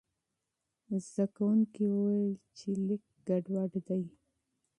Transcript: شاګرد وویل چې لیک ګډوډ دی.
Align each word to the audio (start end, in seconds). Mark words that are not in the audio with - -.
شاګرد 1.11 1.73
وویل 1.91 2.31
چې 2.57 2.69
لیک 2.85 3.03
ګډوډ 3.27 3.71
دی. 3.87 4.03